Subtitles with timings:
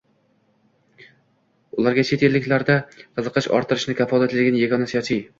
[1.83, 5.21] ularga chet ellarda qiziqish ortishini kafolatlaydigan yagona siyosiy